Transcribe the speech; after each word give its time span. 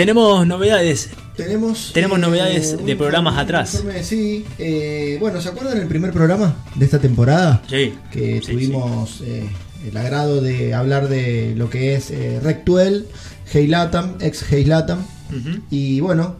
Tenemos 0.00 0.46
novedades. 0.46 1.10
Tenemos, 1.36 1.90
Tenemos 1.92 2.16
eh, 2.18 2.22
novedades 2.22 2.86
de 2.86 2.96
programas 2.96 3.36
atrás. 3.36 3.74
informe, 3.74 4.02
sí, 4.02 4.46
eh, 4.58 5.18
bueno, 5.20 5.42
¿se 5.42 5.50
acuerdan 5.50 5.78
del 5.78 5.88
primer 5.88 6.10
programa 6.10 6.56
de 6.74 6.84
esta 6.86 6.98
temporada? 6.98 7.60
Sí. 7.68 7.92
Que 8.10 8.40
Sí, 8.42 8.50
tuvimos 8.52 9.20
eh, 9.22 9.46
el 9.86 9.94
agrado 9.98 10.40
de 10.40 10.72
hablar 10.72 11.08
de 11.10 11.52
lo 11.54 11.68
que 11.68 11.96
es 11.96 12.10
Rectuel, 12.42 13.08
Heilatam, 13.52 14.14
ex 14.20 14.50
Heilatam. 14.50 15.00
Y 15.70 16.00
bueno, 16.00 16.36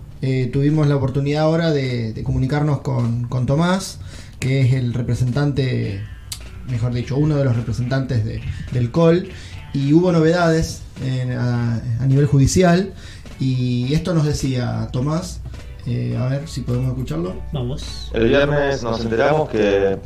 tuvimos 0.55 0.87
la 0.89 0.97
oportunidad 0.97 1.43
ahora 1.43 1.71
de, 1.71 2.15
de 2.15 2.23
comunicarnos 2.23 2.81
con, 2.81 3.25
con 3.29 3.45
Tomás, 3.45 3.99
que 4.39 4.63
es 4.63 4.73
el 4.73 4.95
representante, 4.95 6.01
mejor 6.71 6.95
dicho, 6.95 7.19
uno 7.19 7.37
de 7.37 7.45
los 7.45 7.57
representantes 7.57 8.25
de- 8.25 8.41
del 8.73 8.91
COL. 8.91 9.29
Y 9.75 9.93
hubo 9.93 10.11
novedades 10.13 10.81
en- 11.05 11.33
a, 11.33 11.77
a 12.01 12.07
nivel 12.07 12.25
judicial. 12.27 12.93
Y 13.41 13.93
esto 13.95 14.13
nos 14.15 14.27
decía 14.27 14.89
Tomás. 14.93 15.41
eh, 15.87 16.17
a 16.21 16.29
ver 16.29 16.47
si 16.47 16.61
podemos 16.61 16.89
escucharlo. 16.89 17.35
Vamos. 17.53 18.11
El 18.13 18.29
viernes 18.29 18.83
nos 18.83 19.01
enteramos 19.01 19.49
que 19.49 19.99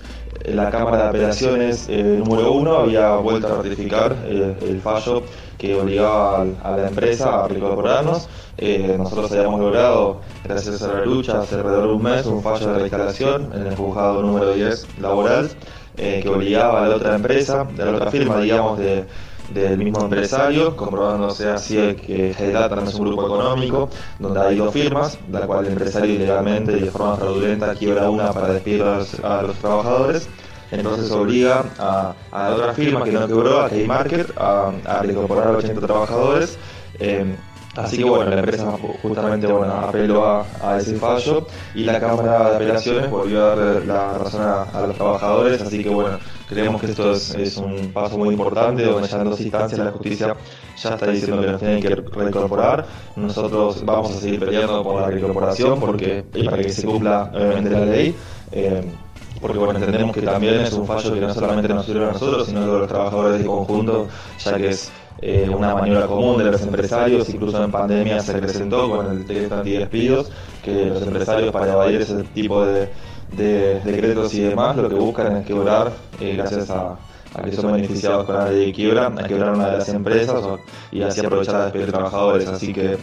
la 0.45 0.70
Cámara 0.70 1.04
de 1.04 1.08
Apelaciones 1.08 1.86
eh, 1.88 2.02
número 2.24 2.52
uno 2.52 2.77
había 2.77 3.16
vuelto 3.16 3.48
a 3.48 3.56
ratificar 3.56 4.16
eh, 4.24 4.56
el 4.62 4.80
fallo 4.80 5.24
que 5.58 5.74
obligaba 5.74 6.46
a 6.62 6.77
la 6.77 6.88
empresa 6.88 7.44
a 7.44 7.48
reincorporarnos. 7.48 8.28
Eh, 8.56 8.94
nosotros 8.96 9.32
habíamos 9.32 9.60
logrado, 9.60 10.20
gracias 10.44 10.82
a 10.82 10.92
la 10.94 11.05
lucha, 11.05 11.41
hace 11.41 11.56
alrededor 11.56 11.88
de 11.88 11.94
un 11.94 12.02
mes, 12.02 12.27
un 12.27 12.42
fallo 12.42 12.69
de 12.69 12.74
reinstalación 12.74 13.50
en 13.52 13.66
el 13.66 13.74
juzgado 13.77 14.22
número 14.22 14.52
10 14.52 15.00
laboral 15.00 15.50
eh, 15.96 16.20
que 16.22 16.28
obligaba 16.28 16.84
a 16.84 16.88
la 16.88 16.96
otra 16.96 17.14
empresa, 17.16 17.64
de 17.64 17.84
la 17.84 17.92
otra 17.92 18.10
firma, 18.10 18.41
digamos, 18.41 18.78
de, 18.78 19.05
del 19.54 19.78
mismo 19.78 20.02
empresario, 20.02 20.76
comprobándose 20.76 21.48
así 21.48 21.76
que 21.94 22.32
Hedatan 22.32 22.86
es 22.86 22.94
un 22.94 23.06
grupo 23.06 23.26
económico 23.26 23.88
donde 24.18 24.40
hay 24.40 24.56
dos 24.56 24.72
firmas, 24.72 25.18
la 25.30 25.46
cual 25.46 25.66
el 25.66 25.72
empresario 25.72 26.14
ilegalmente 26.14 26.77
y 26.77 26.80
de 26.80 26.90
forma 26.90 27.16
fraudulenta 27.16 27.75
quiebra 27.75 28.10
una 28.10 28.32
para 28.32 28.52
despedir 28.52 28.82
a 28.82 29.42
los, 29.42 29.56
trabajadores. 29.56 30.28
Entonces 30.70 31.10
obliga 31.12 31.64
a, 31.78 32.14
a 32.32 32.50
otra 32.50 32.75
firma 32.75 33.05
que 33.05 33.12
no 33.12 33.27
quebró, 33.27 33.60
a 33.60 33.69
K-Market, 33.69 34.36
a, 34.36 34.72
a 34.84 35.02
reincorporar 35.02 35.48
a 35.48 35.58
80 35.58 35.86
trabajadores. 35.86 36.58
Eh, 36.98 37.36
Así 37.77 37.98
que 37.98 38.05
bueno, 38.05 38.25
la 38.27 38.36
empresa 38.36 38.70
ju- 38.78 38.98
justamente 39.00 39.47
bueno, 39.48 39.75
apeló 39.75 40.25
a, 40.25 40.53
a 40.61 40.78
ese 40.78 40.94
fallo 40.97 41.47
y 41.72 41.84
la 41.84 41.98
Cámara 41.98 42.48
de 42.50 42.55
Apelaciones 42.56 43.11
volvió 43.11 43.42
a 43.44 43.56
dar 43.56 43.84
la 43.84 44.16
razón 44.19 44.42
a, 44.42 44.62
a 44.62 44.81
los 44.86 44.94
trabajadores, 44.94 45.61
así 45.61 45.81
que 45.81 45.89
bueno, 45.89 46.20
creemos 46.47 46.81
que 46.81 46.86
esto 46.86 47.12
es, 47.12 47.34
es 47.34 47.56
un 47.56 47.92
paso 47.92 48.16
muy 48.16 48.31
importante, 48.31 48.84
donde 48.84 49.08
ya 49.08 49.16
en 49.19 49.25
dos 49.25 49.41
instancias 49.41 49.81
la 49.81 49.91
justicia 49.91 50.36
ya 50.75 50.91
está 50.91 51.06
diciendo 51.06 51.39
que 51.41 51.47
nos 51.48 51.58
tienen 51.58 51.81
que 51.81 51.94
reincorporar. 52.12 52.86
Nosotros 53.16 53.84
vamos 53.84 54.14
a 54.14 54.20
seguir 54.20 54.38
peleando 54.38 54.83
por 54.83 54.94
la 54.94 55.06
reincorporación 55.06 55.81
porque, 55.81 56.28
y 56.33 56.42
para 56.44 56.59
que 56.59 56.69
se 56.69 56.84
cumpla 56.84 57.31
obviamente 57.33 57.70
la 57.70 57.81
ley. 57.84 58.16
eh, 58.50 58.98
porque 59.41 59.59
bueno, 59.59 59.75
entendemos 59.75 60.12
que 60.12 60.22
también 60.22 60.61
es 60.61 60.72
un 60.72 60.84
fallo 60.86 61.12
que 61.12 61.20
no 61.20 61.28
solamente 61.28 61.69
nos 61.69 61.84
sirve 61.84 62.05
a 62.05 62.09
nosotros, 62.09 62.47
sino 62.47 62.62
a 62.62 62.66
los 62.66 62.86
trabajadores 62.86 63.38
de 63.38 63.44
conjunto, 63.44 64.06
ya 64.38 64.56
que 64.56 64.70
es 64.70 64.94
eh, 65.20 65.48
una 65.54 65.74
maniobra 65.74 66.06
común 66.06 66.38
de 66.38 66.44
los 66.44 66.60
empresarios, 66.62 67.28
incluso 67.30 67.62
en 67.64 67.70
pandemia 67.70 68.20
se 68.20 68.34
presentó 68.34 68.88
con 68.90 69.06
el 69.10 69.26
decreto 69.26 69.56
antidespidos, 69.56 70.30
que 70.62 70.86
los 70.86 71.02
empresarios 71.02 71.52
para 71.52 71.72
evadir 71.72 72.02
ese 72.02 72.22
tipo 72.34 72.64
de, 72.66 72.88
de 73.36 73.80
decretos 73.84 74.34
y 74.34 74.40
demás, 74.42 74.76
lo 74.76 74.88
que 74.88 74.94
buscan 74.96 75.36
es 75.36 75.46
quebrar, 75.46 75.92
eh, 76.20 76.34
gracias 76.36 76.70
a, 76.70 76.96
a 77.34 77.42
que 77.42 77.52
son 77.52 77.72
beneficiados 77.72 78.24
con 78.26 78.34
la 78.36 78.50
ley 78.50 78.66
de 78.66 78.72
quiebra, 78.72 79.06
a 79.06 79.24
quebrar 79.26 79.54
una 79.54 79.70
de 79.70 79.78
las 79.78 79.88
empresas 79.88 80.42
o- 80.42 80.60
y 80.92 81.02
así 81.02 81.20
aprovechar 81.24 81.56
a 81.56 81.64
despedir 81.64 81.90
trabajadores. 81.90 82.46
Así 82.48 82.72
que 82.72 82.96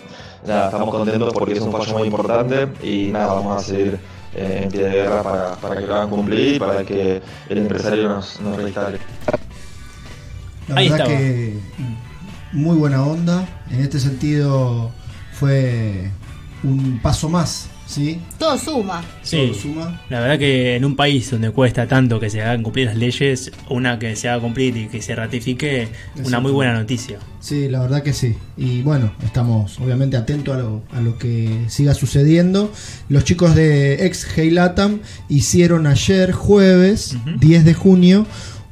nada, 0.48 0.66
estamos 0.66 0.90
contentos 0.96 1.34
porque 1.34 1.54
es 1.54 1.60
un 1.62 1.72
fallo 1.72 1.98
muy 1.98 2.08
importante 2.08 2.68
y 2.84 3.12
nada, 3.12 3.34
vamos 3.34 3.62
a 3.62 3.66
seguir 3.66 4.00
eh, 4.34 4.62
en 4.64 4.72
pie 4.72 4.84
de 4.84 4.90
guerra 4.92 5.22
para, 5.24 5.56
para 5.56 5.76
que 5.82 5.88
lo 5.88 5.96
hagan 5.96 6.10
cumplir 6.10 6.56
y 6.56 6.60
para 6.60 6.84
que 6.86 7.22
el 7.50 7.58
empresario 7.58 8.08
nos, 8.10 8.40
nos 8.40 8.56
reinstale. 8.56 9.00
La 10.70 10.76
Ahí 10.78 10.90
verdad 10.90 11.08
estaba. 11.08 11.20
que 11.20 11.54
muy 12.52 12.78
buena 12.78 13.04
onda. 13.04 13.48
En 13.70 13.82
este 13.82 14.00
sentido 14.00 14.92
fue 15.34 16.10
un 16.64 17.00
paso 17.02 17.28
más, 17.30 17.70
¿sí? 17.88 18.20
Todo 18.38 18.58
suma. 18.58 19.04
Sí. 19.24 19.38
Todo 19.38 19.54
suma. 19.56 20.02
La 20.10 20.20
verdad 20.20 20.38
que 20.38 20.76
en 20.76 20.86
un 20.86 20.96
país 20.96 21.32
donde 21.32 21.50
cuesta 21.52 21.88
tanto 21.88 22.20
que 22.20 22.30
se 22.30 22.42
hagan 22.42 22.62
cumplir 22.62 22.86
las 22.88 22.98
leyes, 22.98 23.52
una 23.70 23.98
que 23.98 24.16
se 24.16 24.30
haga 24.30 24.42
cumplir 24.42 24.78
y 24.78 24.88
que 24.88 25.02
se 25.02 25.16
ratifique, 25.16 25.88
una 26.24 26.40
muy 26.40 26.52
buena 26.52 26.74
noticia. 26.74 27.18
Sí, 27.40 27.68
la 27.68 27.80
verdad 27.82 28.04
que 28.04 28.14
sí. 28.14 28.36
Y 28.58 28.84
bueno, 28.84 29.12
estamos 29.24 29.80
obviamente 29.80 30.18
atentos 30.18 30.56
a 30.56 30.60
lo, 30.60 30.84
a 30.92 31.02
lo 31.02 31.18
que 31.18 31.66
siga 31.68 31.96
sucediendo. 31.96 32.72
Los 33.10 33.24
chicos 33.24 33.56
de 33.56 34.06
ex 34.06 34.38
Heilatam 34.38 35.00
hicieron 35.30 35.88
ayer, 35.88 36.32
jueves 36.32 37.16
Ujú. 37.16 37.40
10 37.40 37.66
de 37.66 37.74
junio, 37.74 38.28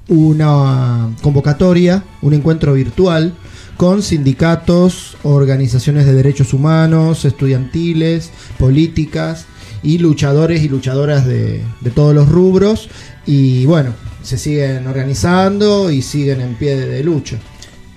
una 0.07 1.09
convocatoria, 1.21 2.03
un 2.21 2.33
encuentro 2.33 2.73
virtual 2.73 3.33
con 3.79 4.03
sindicatos, 4.03 5.15
organizaciones 5.23 6.05
de 6.05 6.11
derechos 6.11 6.53
humanos, 6.53 7.23
estudiantiles, 7.23 8.29
políticas 8.57 9.45
y 9.81 9.99
luchadores 9.99 10.61
y 10.61 10.67
luchadoras 10.67 11.25
de, 11.25 11.63
todos 11.95 12.13
los 12.13 12.27
rubros. 12.27 12.89
Y 13.25 13.65
bueno, 13.67 13.93
se 14.21 14.37
siguen 14.37 14.85
organizando 14.85 15.91
y 15.91 16.01
siguen 16.01 16.41
en 16.41 16.55
pie 16.55 16.75
de- 16.75 16.87
de 16.89 17.03
lucha. 17.05 17.37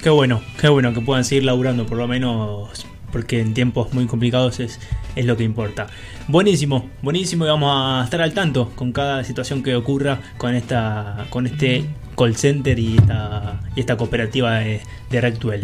Qué 0.01 0.09
bueno, 0.09 0.41
qué 0.61 0.69
bueno 0.69 0.95
que 0.95 1.01
puedan 1.01 1.25
seguir 1.25 1.43
laburando, 1.43 1.85
por 1.85 1.99
lo 1.99 2.07
menos 2.07 2.87
porque 3.11 3.41
en 3.41 3.53
tiempos 3.53 3.93
muy 3.93 4.07
complicados 4.07 4.61
es, 4.61 4.79
es 5.17 5.27
lo 5.27 5.37
que 5.37 5.43
importa. 5.43 5.89
Buenísimo, 6.29 6.89
buenísimo 7.03 7.45
y 7.45 7.49
vamos 7.49 7.73
a 7.75 8.05
estar 8.05 8.23
al 8.23 8.35
tanto 8.35 8.71
con 8.77 8.93
cada 8.93 9.25
situación 9.25 9.65
que 9.65 9.75
ocurra 9.75 10.21
con 10.39 10.55
esta 10.55 11.27
con 11.29 11.47
este 11.49 11.85
call 12.17 12.37
center 12.37 12.79
y 12.79 12.97
esta, 12.97 13.61
y 13.77 13.81
esta 13.81 13.97
cooperativa 13.97 14.61
de, 14.61 14.81
de 15.11 15.21
Rectuel. 15.21 15.61